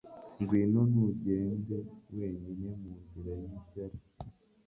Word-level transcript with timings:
Ngwino 0.41 0.81
ntugende 0.91 1.77
wenyine 2.17 2.67
mu 2.81 2.91
nzira 3.03 3.31
yishyari 3.41 3.97